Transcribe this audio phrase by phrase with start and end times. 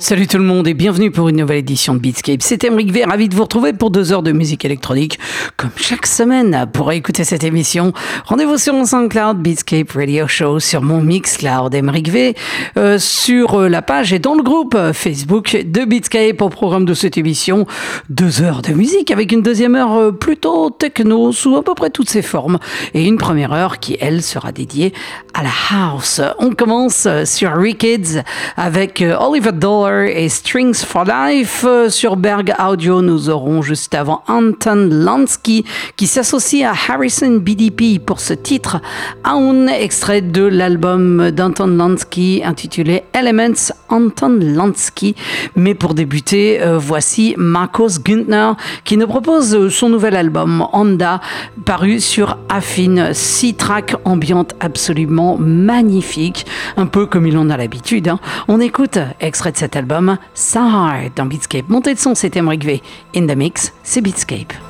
[0.00, 2.40] Salut tout le monde et bienvenue pour une nouvelle édition de Beatscape.
[2.40, 5.18] C'est Emric V, ravi de vous retrouver pour deux heures de musique électronique.
[5.58, 7.92] Comme chaque semaine, pour écouter cette émission,
[8.24, 12.34] rendez-vous sur mon SoundCloud Beatscape Radio Show, sur mon Mixcloud Emric V,
[12.78, 16.94] euh, sur euh, la page et dans le groupe Facebook de Beatscape au programme de
[16.94, 17.66] cette émission.
[18.08, 21.90] Deux heures de musique avec une deuxième heure euh, plutôt techno sous à peu près
[21.90, 22.58] toutes ses formes
[22.94, 24.94] et une première heure qui, elle, sera dédiée
[25.34, 26.22] à la house.
[26.38, 28.24] On commence sur Rickets
[28.56, 31.64] avec Oliver Dollar et Strings for Life.
[31.66, 35.64] Euh, sur Berg Audio, nous aurons juste avant Anton Lansky
[35.96, 38.80] qui s'associe à Harrison BDP pour ce titre
[39.24, 45.16] Un extrait de l'album d'Anton Lansky intitulé Elements Anton Lansky.
[45.56, 48.54] Mais pour débuter, euh, voici Marcos Günther
[48.84, 51.20] qui nous propose son nouvel album Honda
[51.64, 53.10] paru sur Affine.
[53.12, 58.08] Six tracks ambiantes absolument magnifiques, un peu comme il en a l'habitude.
[58.08, 58.20] Hein.
[58.46, 61.68] On écoute extrait de cet album Sahar dans Beatscape.
[61.68, 62.82] Montée de son, c'est Emmerich V.
[63.16, 64.69] In the mix, c'est Beatscape.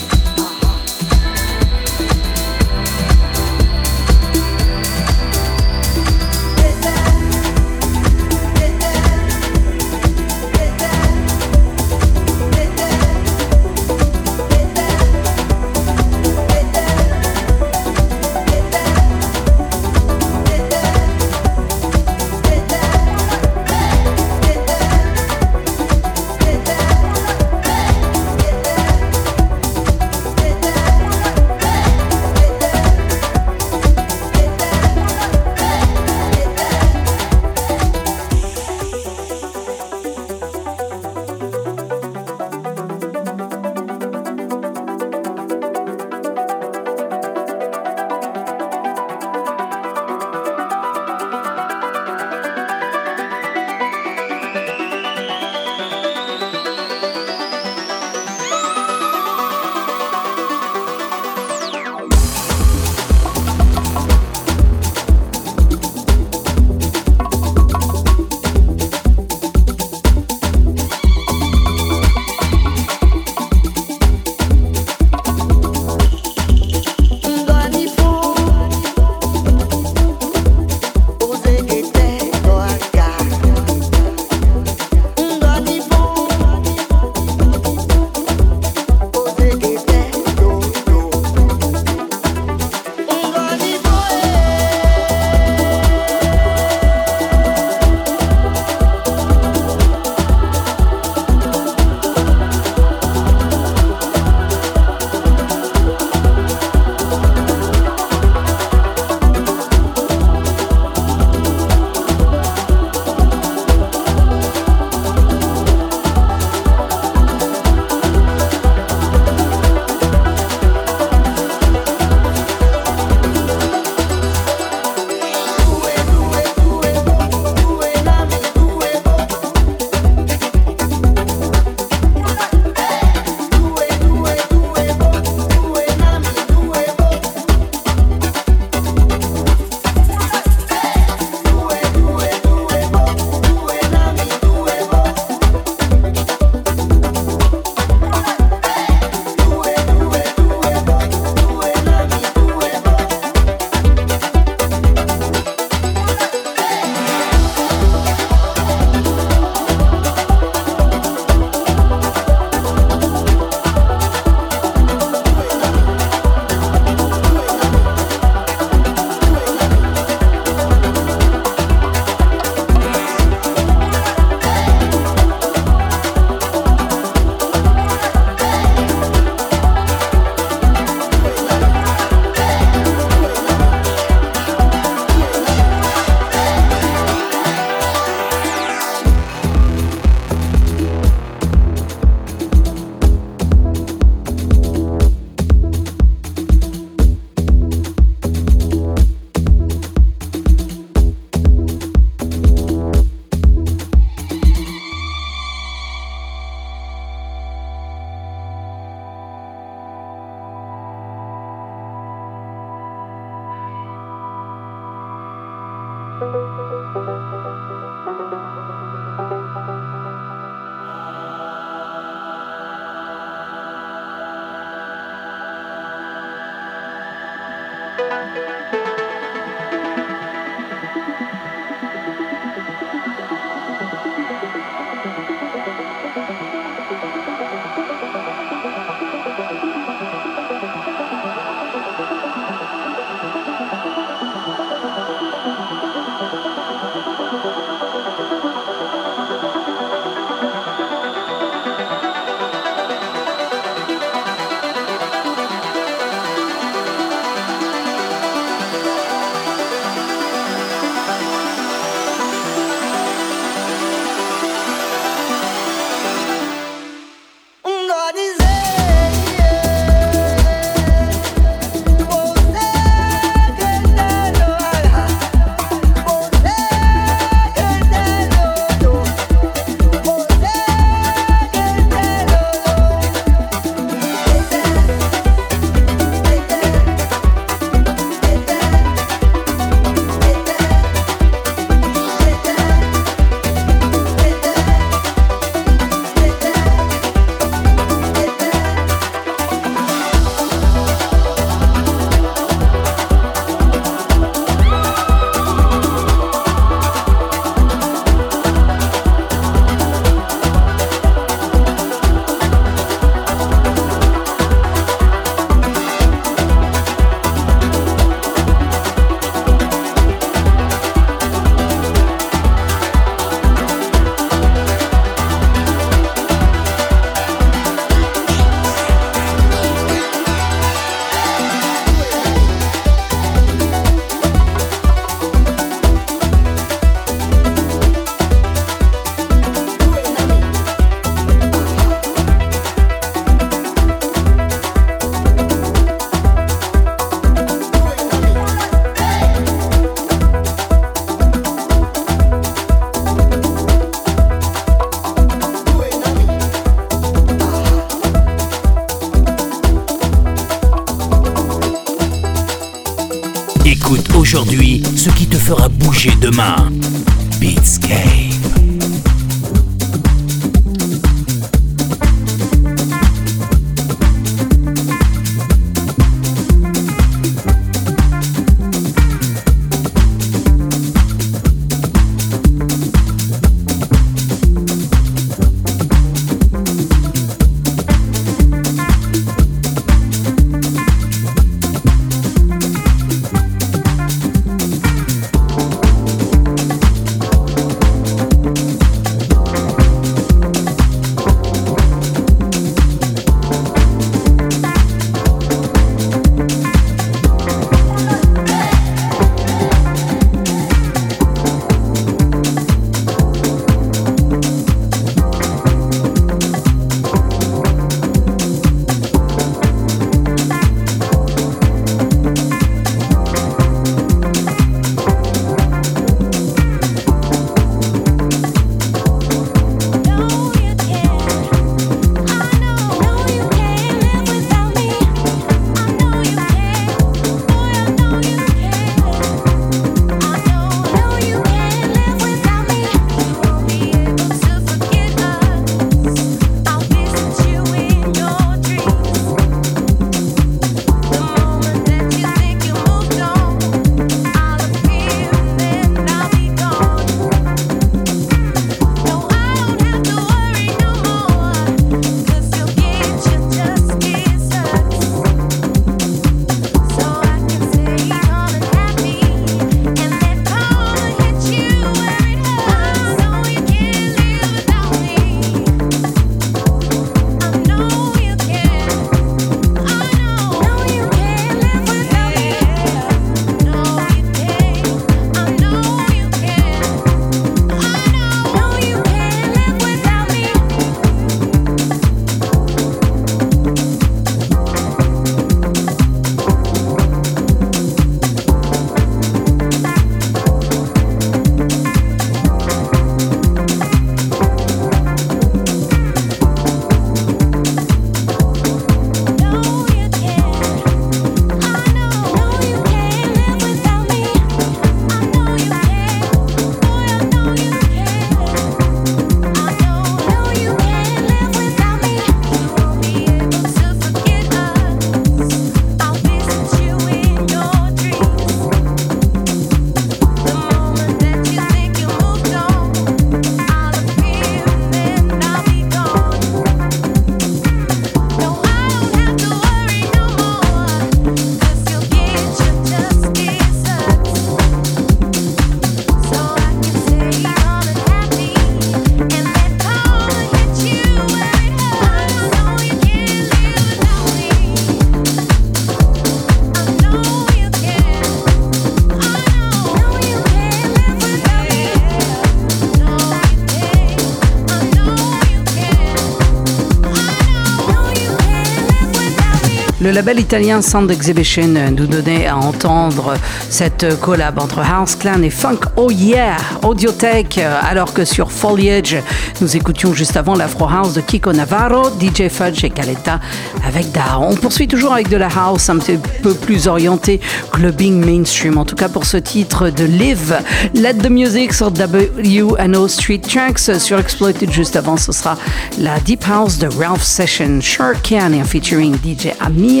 [570.11, 573.35] Le label italien Sound Exhibition nous donnait à entendre
[573.69, 579.15] cette collab entre House Clan et Funk Oh Yeah, Audiotech, alors que sur Foliage,
[579.61, 583.39] nous écoutions juste avant l'Afro House de Kiko Navarro, DJ Fudge et Caletta
[583.87, 584.37] avec Da.
[584.37, 587.39] On poursuit toujours avec de la house un petit peu plus orientée
[587.71, 590.57] clubbing mainstream, en tout cas pour ce titre de Live.
[590.93, 595.55] Let the Music sur WNO Street Tracks, sur Exploited juste avant, ce sera
[595.99, 600.00] la Deep House de Ralph Session, et featuring DJ Amir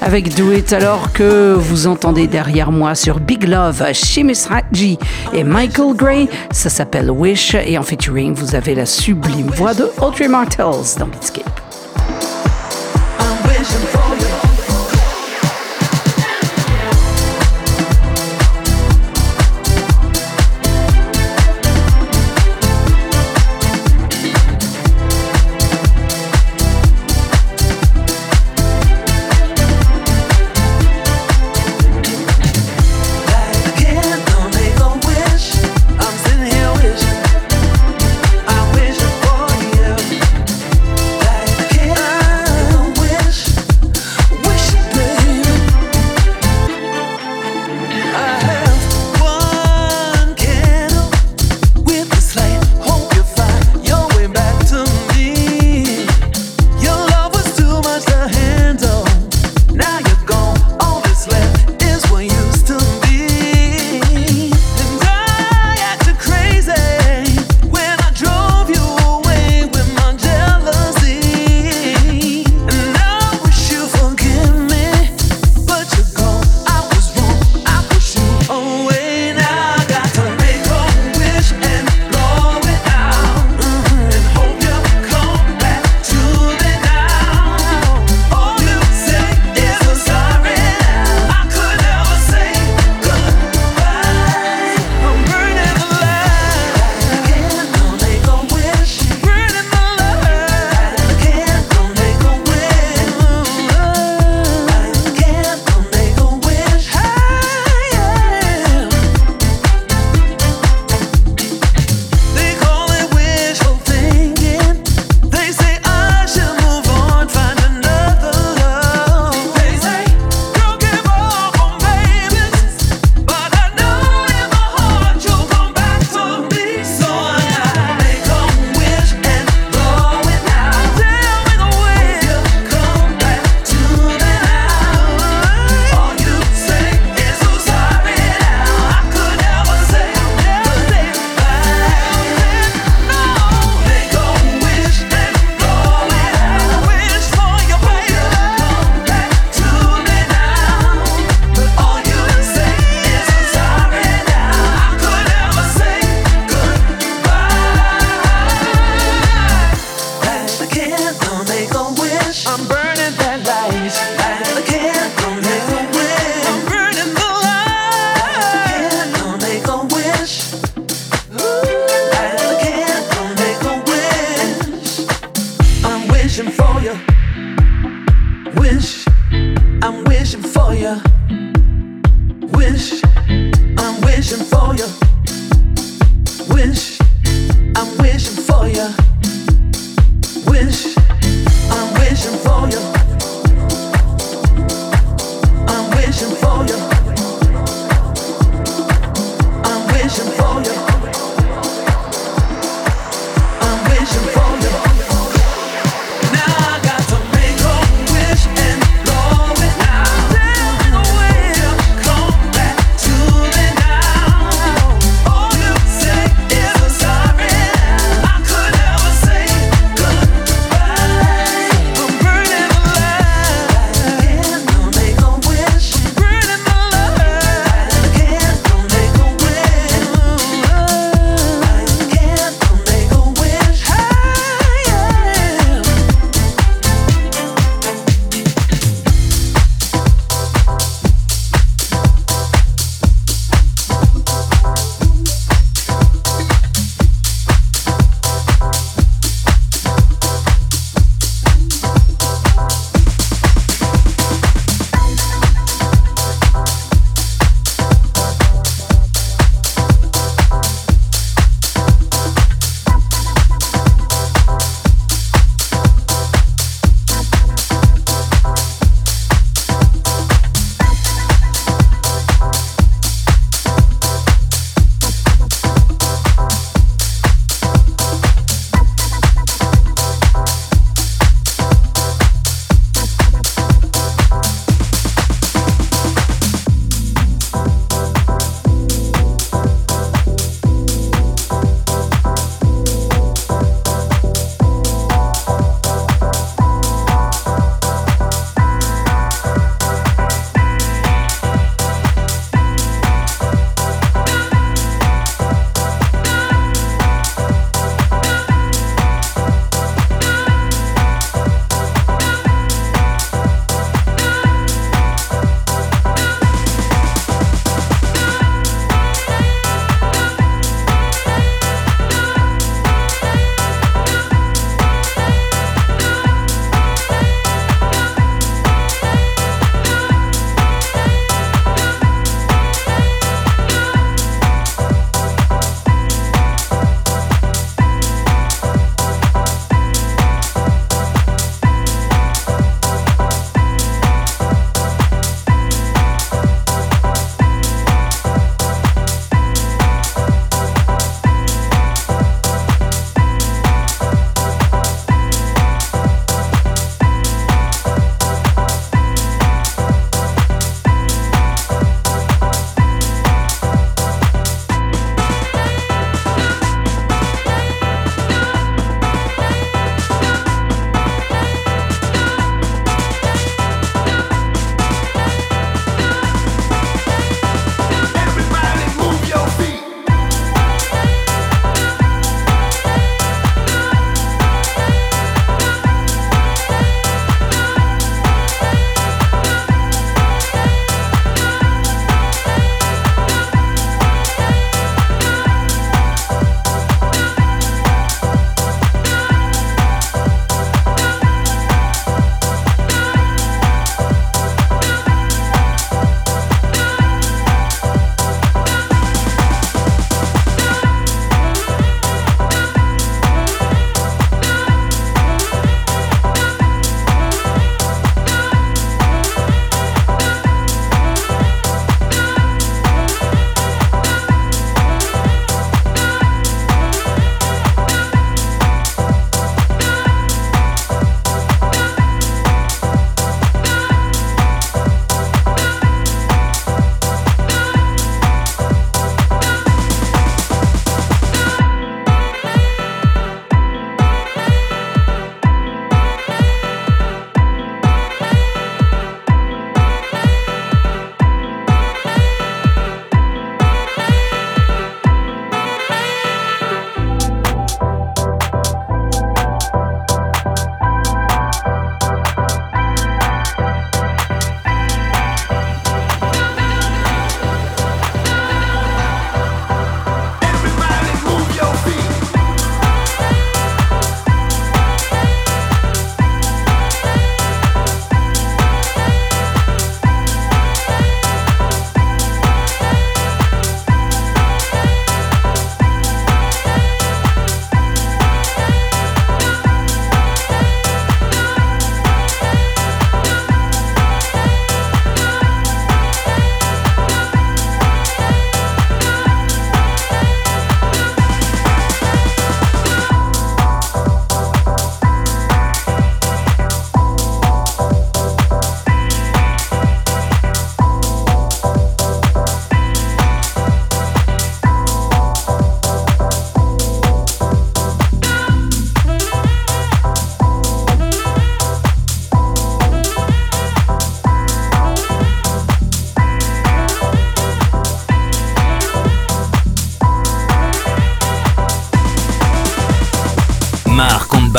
[0.00, 4.98] avec Do It alors que vous entendez derrière moi sur Big Love, Shimis Haji
[5.32, 6.28] et Michael Gray.
[6.50, 11.06] Ça s'appelle Wish et en featuring vous avez la sublime voix de Audrey Martels dans
[11.06, 11.63] Beatscape.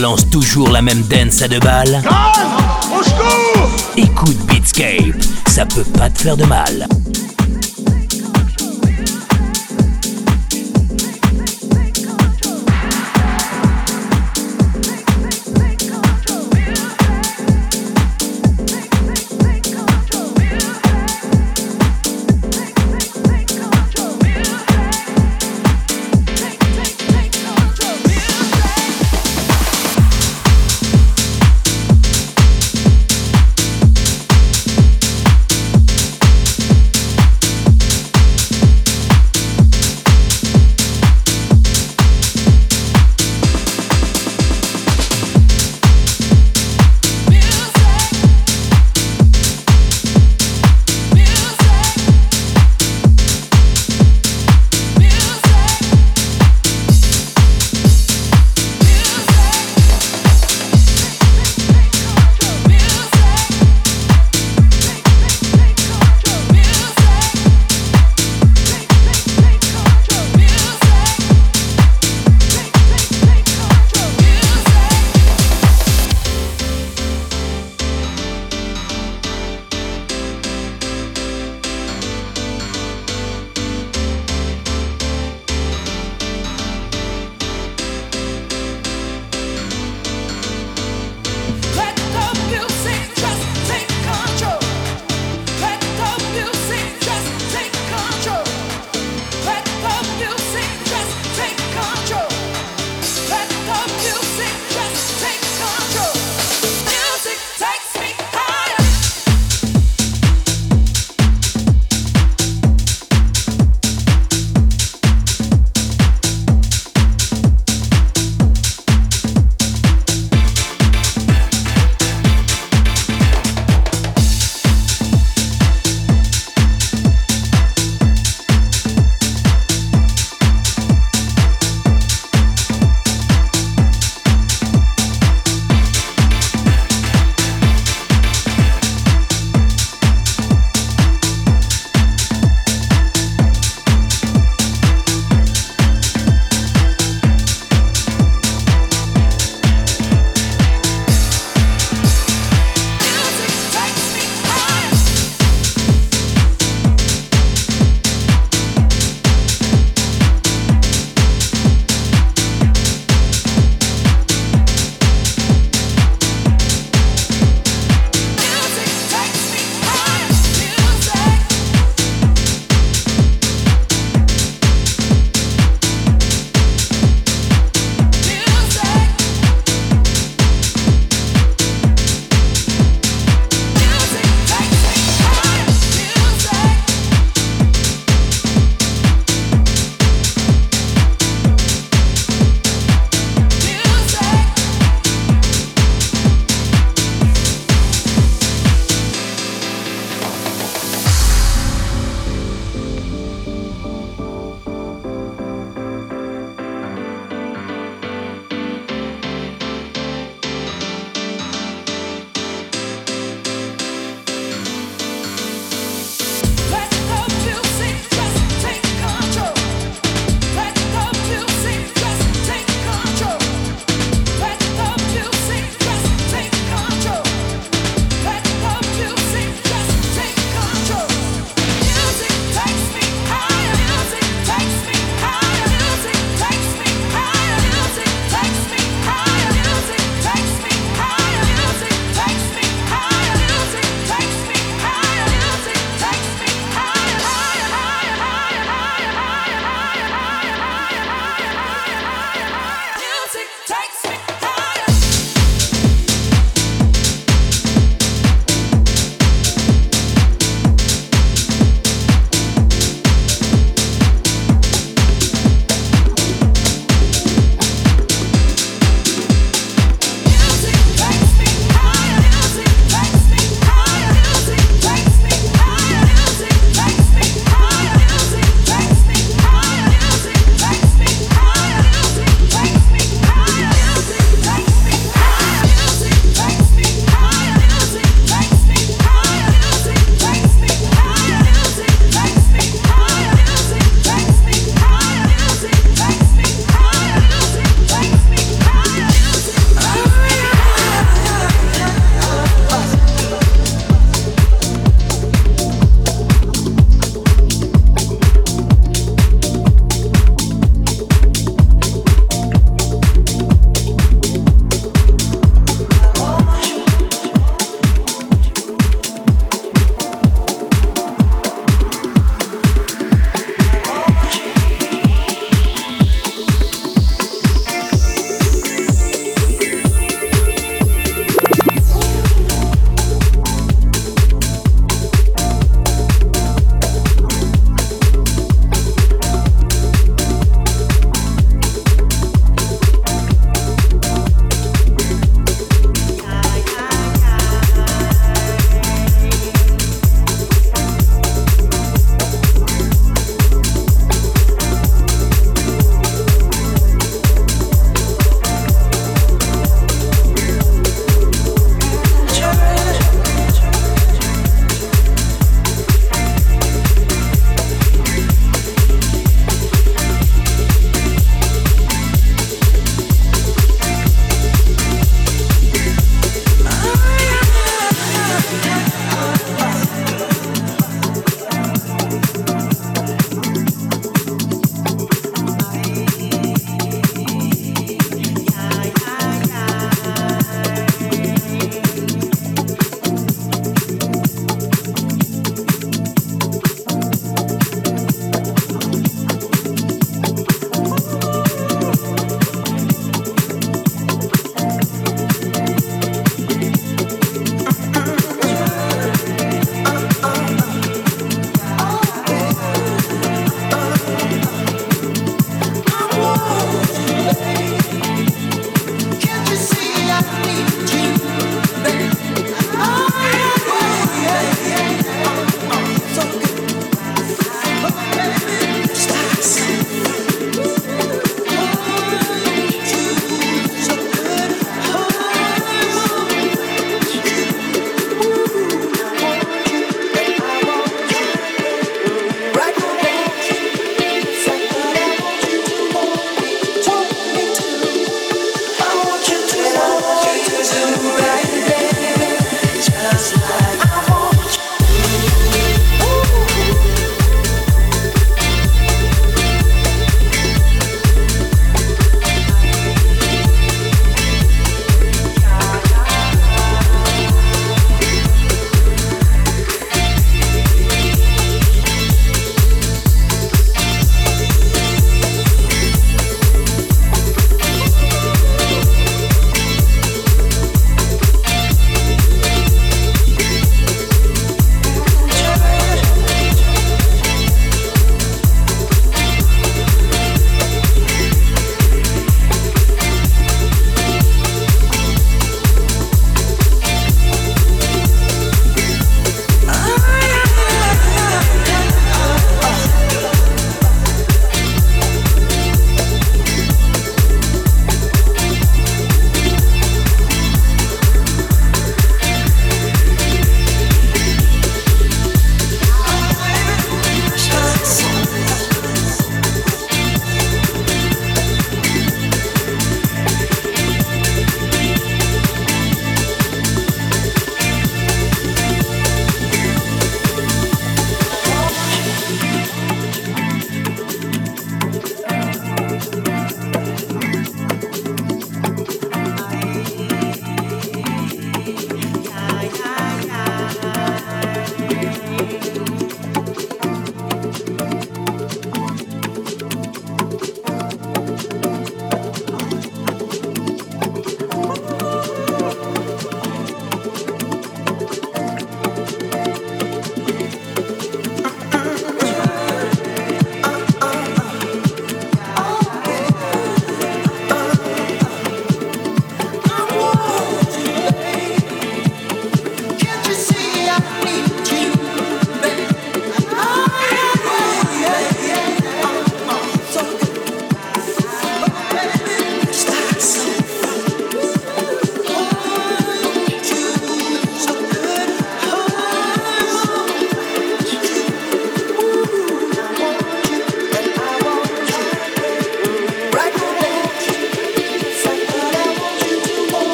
[0.00, 2.02] Balance toujours la même dance à deux balles
[2.90, 6.88] Au secours Écoute Beatscape, ça peut pas te faire de mal.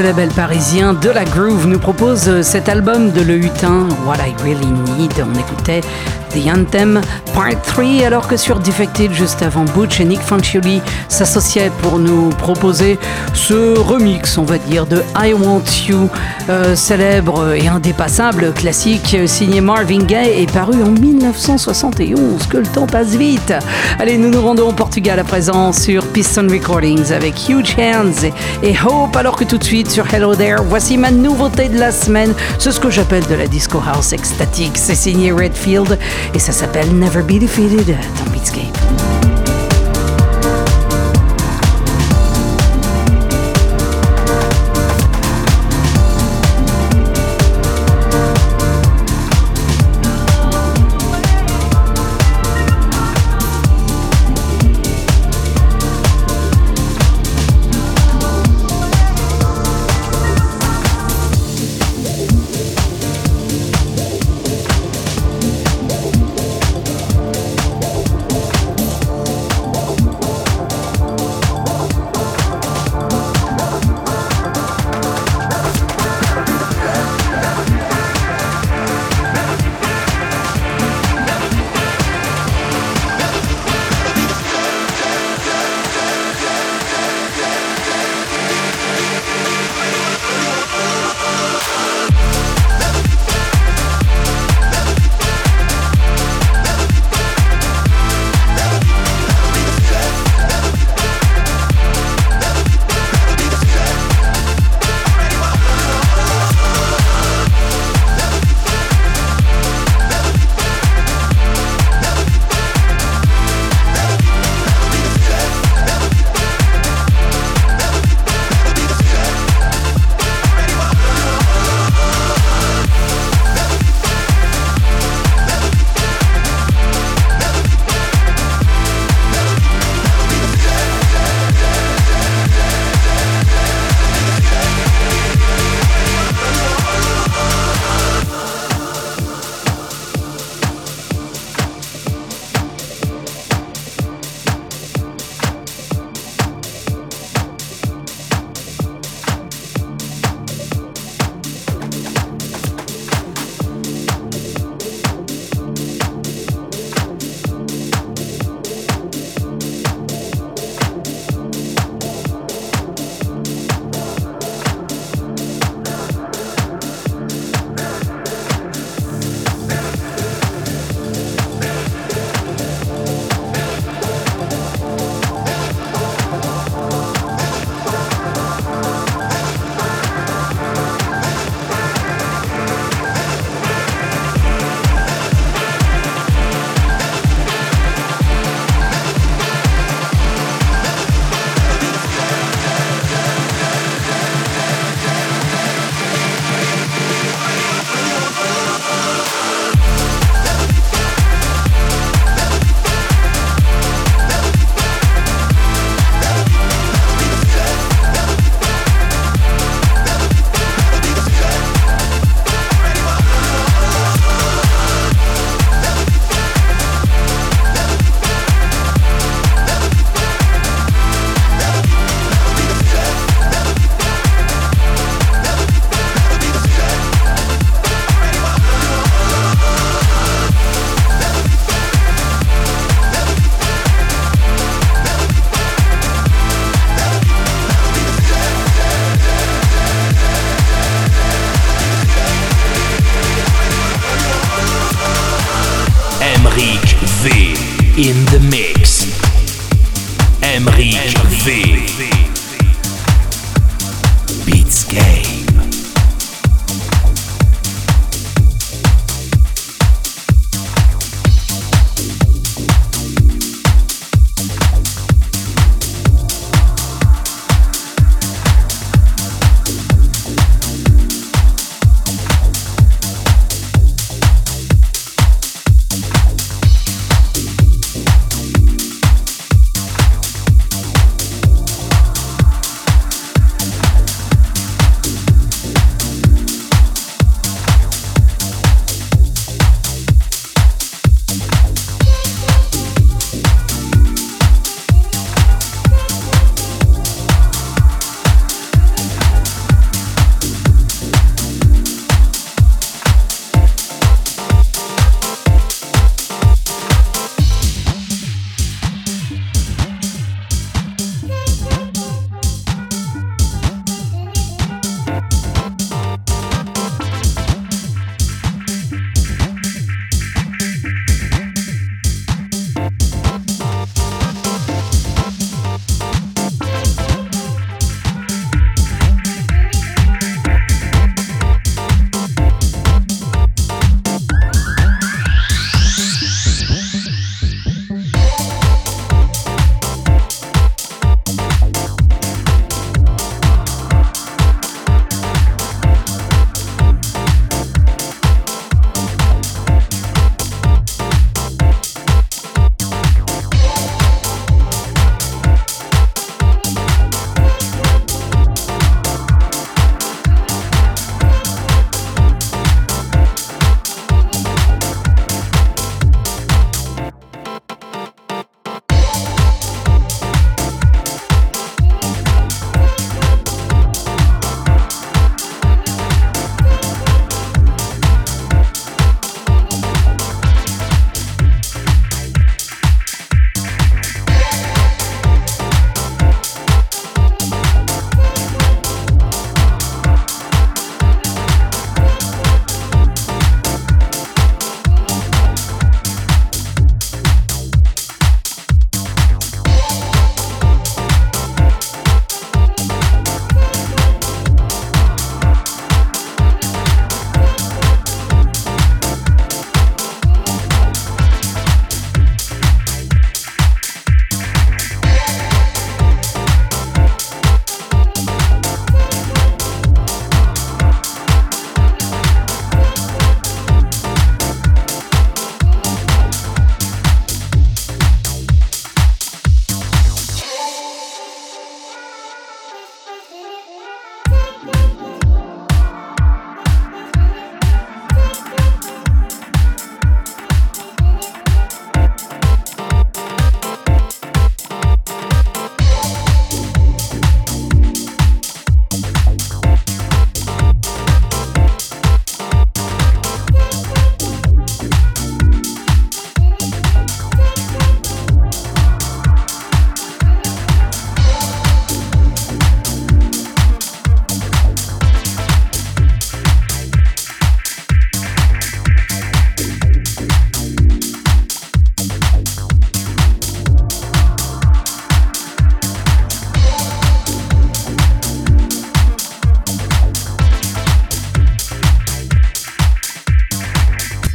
[0.00, 4.34] Le label parisien de la Groove nous propose cet album de Le Hutin, What I
[4.42, 5.12] Really Need.
[5.22, 5.82] On écoutait
[6.30, 7.00] The Anthem
[7.34, 12.30] Part 3, alors que sur Defected, juste avant Butch et Nick Fanciulli s'associaient pour nous
[12.30, 12.98] proposer
[13.34, 16.08] ce remix, on va dire, de I Want You,
[16.48, 22.46] euh, célèbre et indépassable classique signé Marvin Gaye et paru en 1971.
[22.46, 23.54] Que le temps passe vite.
[23.98, 28.30] Allez, nous nous rendons au Portugal à présent sur Piston Recordings avec Huge Hands
[28.62, 31.92] et, Hope, alors que tout de suite sur Hello There, voici ma nouveauté de la
[31.92, 32.34] semaine.
[32.58, 34.76] C'est ce que j'appelle de la disco house extatique.
[34.76, 35.98] C'est signé Redfield
[36.34, 38.79] et ça s'appelle Never Be Defeated dans Beatscape.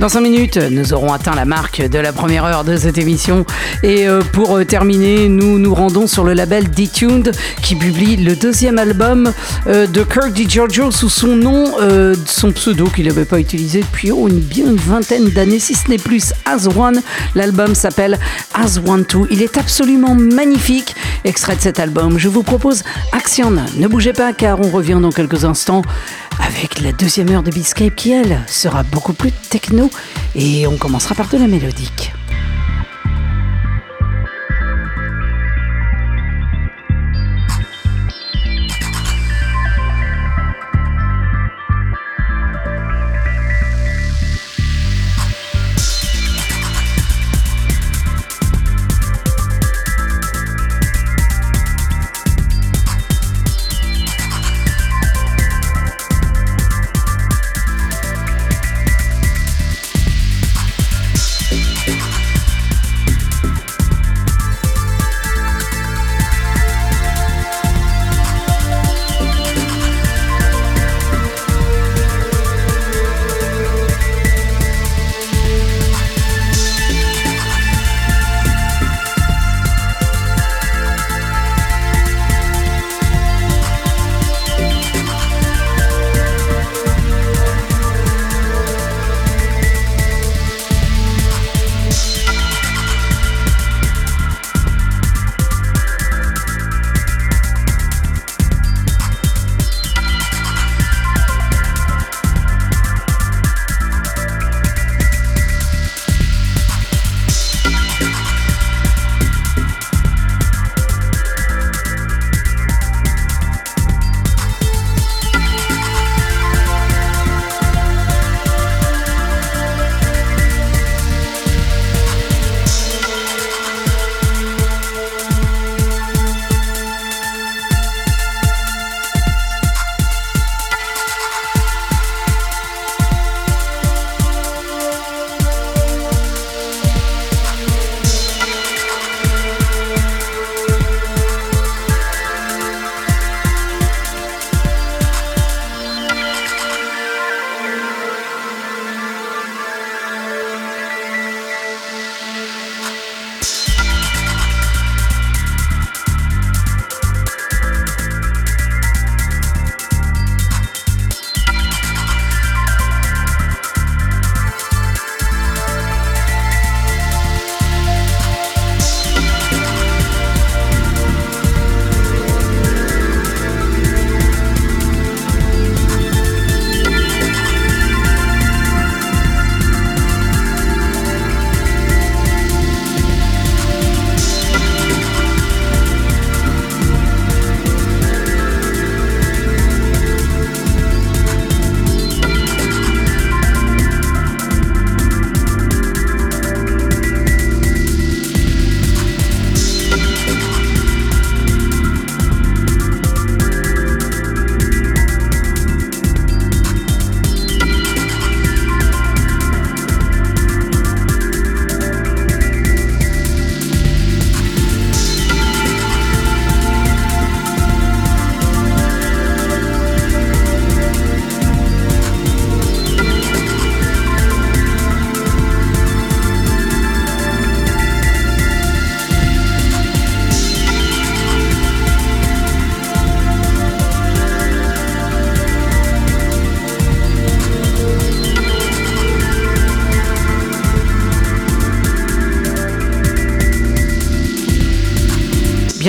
[0.05, 3.43] Dans 5 minutes, nous aurons atteint la marque de la première heure de cette émission.
[3.81, 7.31] Et euh, pour euh, terminer, nous nous rendons sur le label Detuned
[7.63, 9.33] qui publie le deuxième album
[9.65, 11.71] euh, de Kirk DiGiorgio sous son nom,
[12.27, 15.97] son pseudo qu'il n'avait pas utilisé depuis une, bien une vingtaine d'années, si ce n'est
[15.97, 17.01] plus, As One.
[17.33, 18.19] L'album s'appelle
[18.53, 19.25] As One Two.
[19.31, 20.95] Il est absolument magnifique.
[21.23, 23.55] Extrait de cet album, je vous propose Action.
[23.77, 25.81] Ne bougez pas car on revient dans quelques instants
[26.65, 29.91] avec la deuxième heure de Beatscape qui, elle, sera beaucoup plus techno
[30.33, 32.14] et on commencera par de la mélodique.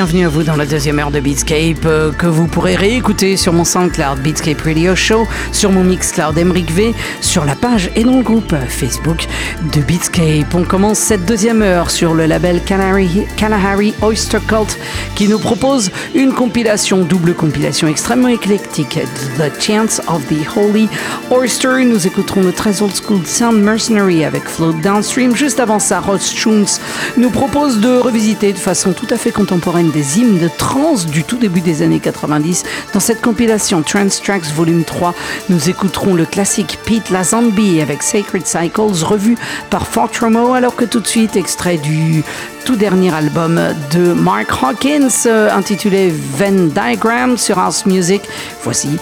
[0.07, 3.53] Bienvenue à vous dans la deuxième heure de Beatscape euh, que vous pourrez réécouter sur
[3.53, 8.19] mon SoundCloud Beatscape Radio Show, sur mon Mixcloud Emric V, sur la page et dans
[8.19, 9.27] le groupe Facebook
[9.75, 10.55] de Beatscape.
[10.55, 14.79] On commence cette deuxième heure sur le label Kalahari Oyster Cult
[15.17, 19.01] qui nous propose une compilation, double compilation extrêmement éclectique,
[19.39, 20.89] The Chance of the Holy
[21.33, 21.85] Oyster.
[21.85, 25.35] Nous écouterons le très old school Sound Mercenary avec Float Downstream.
[25.35, 26.81] Juste avant ça, Ross Schunz
[27.17, 31.25] nous propose de revisiter de façon tout à fait contemporaine des hymnes de trance du
[31.25, 32.65] tout début des années 90.
[32.93, 35.15] Dans cette compilation Trance Tracks Volume 3,
[35.49, 39.39] nous écouterons le classique Pete La Zombie avec Sacred Cycles, revu
[39.71, 42.23] par Fortromo, alors que tout de suite, extrait du
[42.67, 43.59] tout dernier album
[43.91, 48.21] de Mark Hawkins, euh, intitulé Venn Diagram sur House Music.
[48.65, 48.99] Voici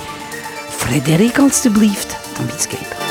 [0.71, 3.04] Frederic Alsteblieft dans Beatscape.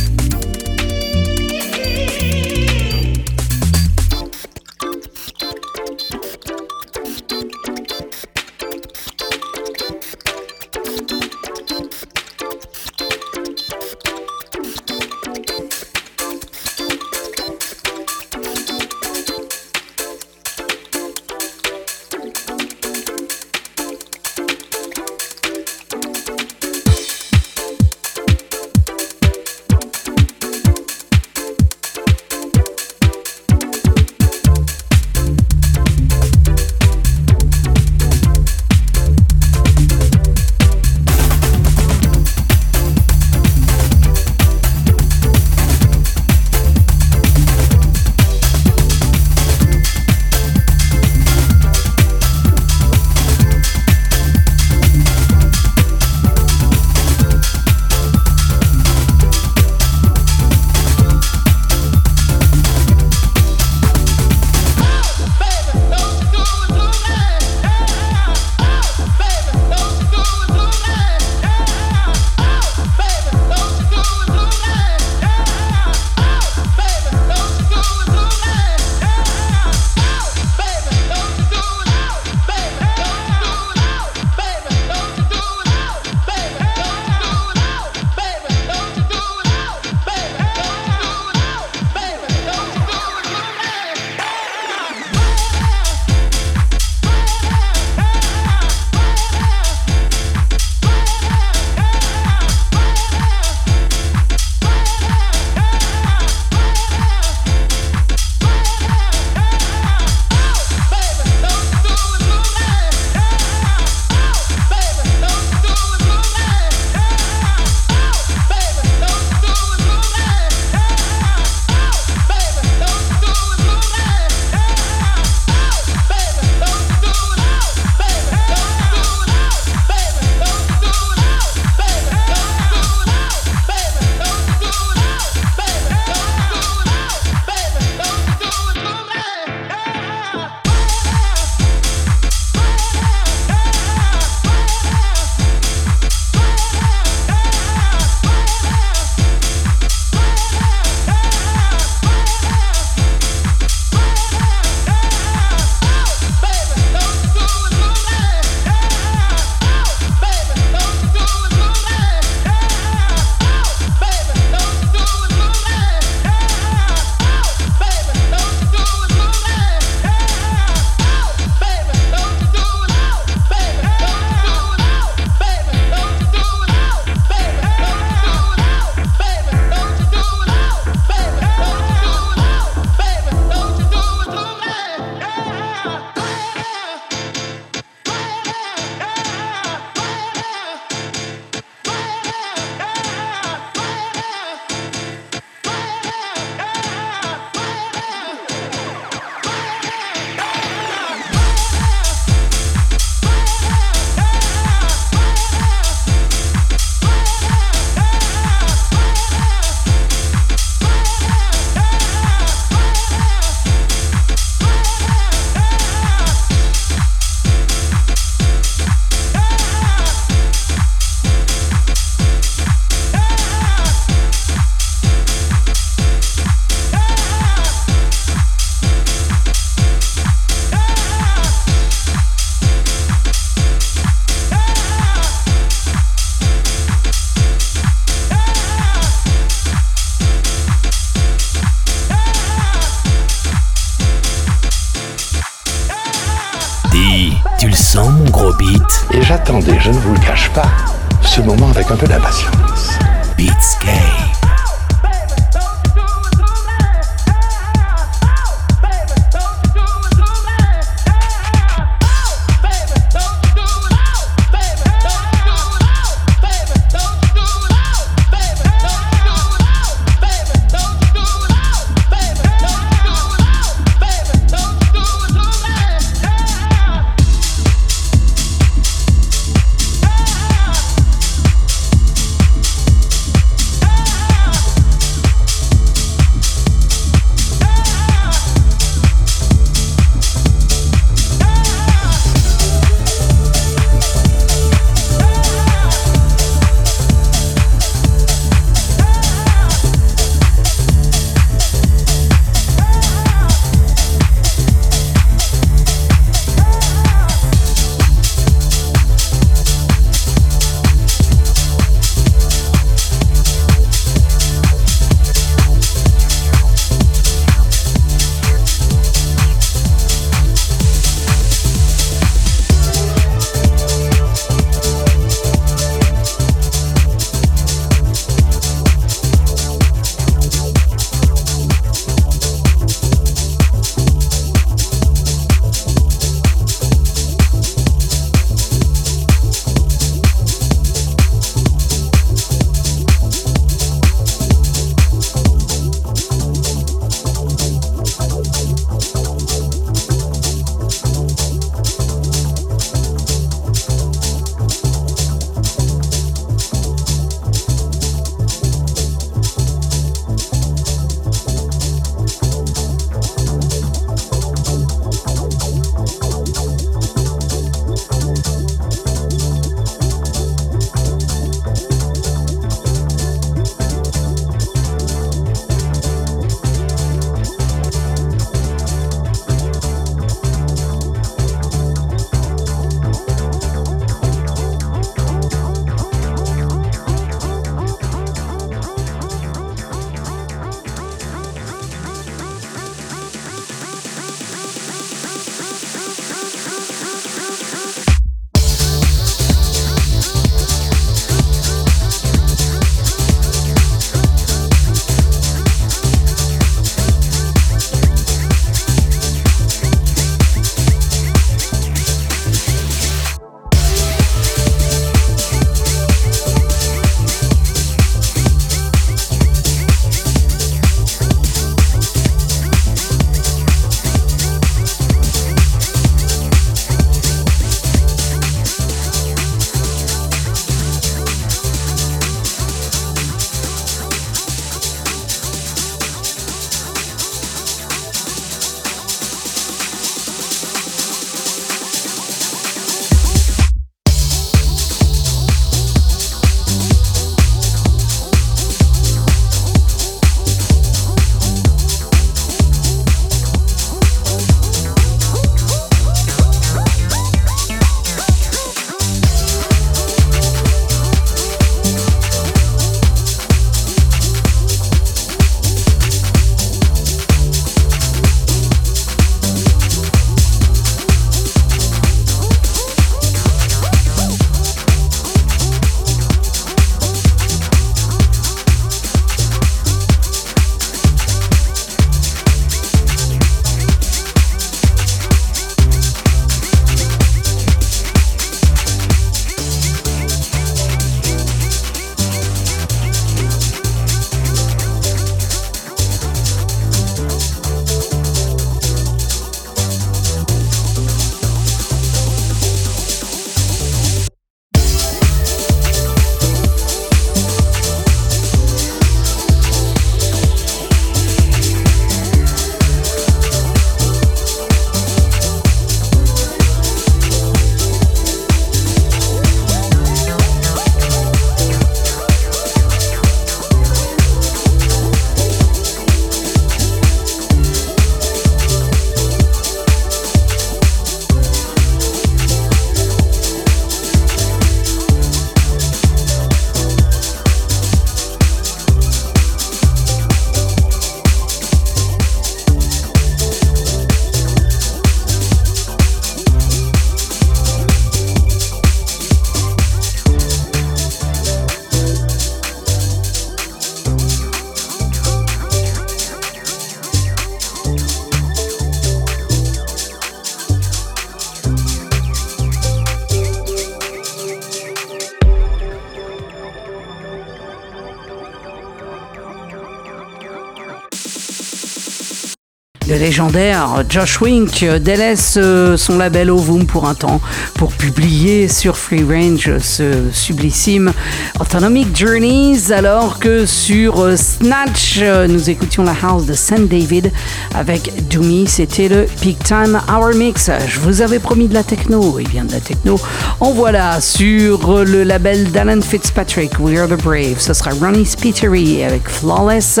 [573.18, 575.58] Légendaire Josh Wink délaisse
[575.96, 577.40] son label Ovum pour un temps
[577.74, 581.12] pour publier sur Free Range ce sublissime
[581.60, 582.92] Autonomic Journeys.
[582.92, 586.88] Alors que sur Snatch nous écoutions la house de St.
[586.88, 587.32] David
[587.74, 588.66] avec Doomy.
[588.66, 590.70] C'était le Peak Time Hour Mix.
[590.86, 592.38] Je vous avais promis de la techno.
[592.38, 593.18] Et bien de la techno.
[593.60, 597.58] En voilà sur le label d'Alan Fitzpatrick We Are The Brave.
[597.58, 600.00] Ce sera Ronnie Spittery avec Flawless.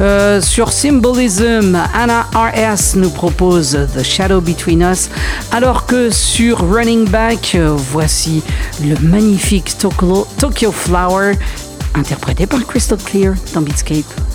[0.00, 5.08] Euh, sur Symbolism Anna RS nous propose The Shadow Between Us.
[5.50, 7.56] Alors que sur Running Back
[7.90, 8.42] voici
[8.84, 11.32] le magnifique Tokyo Flower
[11.94, 14.31] interprété par Crystal Clear dans Beatscape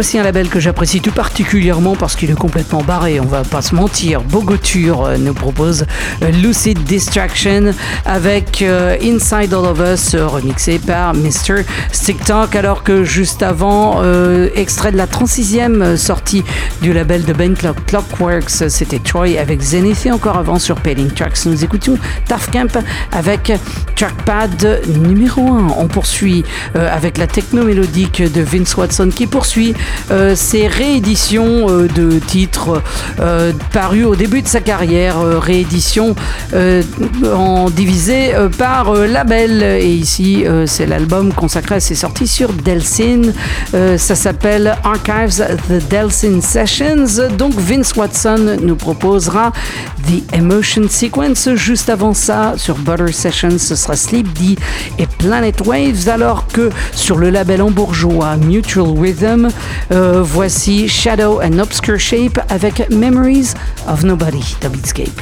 [0.00, 3.60] Voici un label que j'apprécie tout particulièrement parce qu'il est complètement barré, on va pas
[3.60, 4.22] se mentir.
[4.22, 5.84] Bogoture euh, nous propose
[6.22, 7.74] euh, Lucid Distraction
[8.06, 11.66] avec euh, Inside All of Us remixé par Mr.
[11.92, 14.02] Stick Talk alors que juste avant,
[14.54, 16.44] extrait de la 36e sortie
[16.80, 21.10] du label de Ben Clock Clockworks, c'était Troy avec Zenith et encore avant sur Painting
[21.10, 22.82] Tracks, nous écoutions Tough Camp
[23.12, 23.52] avec
[24.00, 25.74] Trackpad numéro 1.
[25.76, 26.42] On poursuit
[26.74, 29.74] avec la techno mélodique de Vince Watson qui poursuit
[30.10, 32.82] euh, ses rééditions euh, de titres
[33.20, 36.14] euh, parus au début de sa carrière, rééditions
[37.24, 39.62] en divisé par label.
[39.62, 43.32] Et ici, c'est l'album consacré à ses sorties sur Delsin.
[43.72, 47.28] ça s'appelle Archives The Delsin Sessions.
[47.36, 49.52] Donc Vince Watson nous proposera
[50.06, 51.50] The Emotion Sequence.
[51.54, 54.56] Juste avant ça, sur Butter Sessions, ce sera Sleep D
[54.98, 59.48] et Planet Waves, alors que sur le label hambourgeois Mutual Rhythm,
[59.92, 63.54] euh, voici Shadow and Obscure Shape avec Memories
[63.88, 65.20] of Nobody de Beatscape.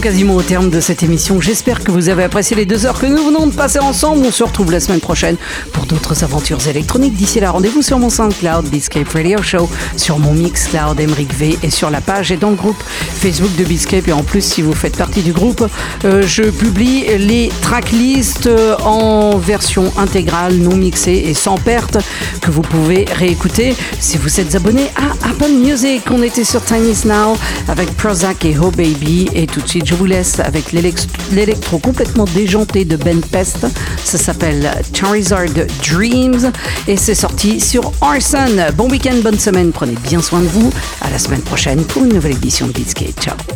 [0.00, 1.40] Quasiment au terme de cette émission.
[1.40, 4.24] J'espère que vous avez apprécié les deux heures que nous venons de passer ensemble.
[4.26, 5.36] On se retrouve la semaine prochaine
[5.72, 7.14] pour d'autres aventures électroniques.
[7.14, 11.70] D'ici là, rendez-vous sur mon SoundCloud, Beatscape Radio Show, sur mon Mixcloud, Emric V, et
[11.70, 12.82] sur la page et dans le groupe
[13.16, 14.08] Facebook de Beatscape.
[14.08, 15.66] Et en plus, si vous faites partie du groupe,
[16.04, 21.98] euh, je publie les tracklists euh, en version intégrale, non mixée et sans perte,
[22.40, 26.02] que vous pouvez réécouter si vous êtes abonné à Apple Music.
[26.10, 27.36] On était sur Tiny Now
[27.68, 29.28] avec Prozac et Oh Baby.
[29.34, 33.66] Et tout de suite, je vous laisse avec l'électro complètement déjanté de Ben Pest.
[34.04, 35.46] Ça s'appelle Charizard
[35.88, 36.52] Dreams
[36.86, 38.56] et c'est sorti sur Arson.
[38.76, 40.72] Bon week-end, bonne semaine, prenez bien soin de vous.
[41.06, 43.20] À la semaine prochaine pour une nouvelle édition de Beatscape.
[43.20, 43.55] Ciao.